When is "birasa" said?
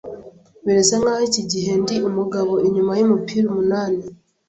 0.65-0.95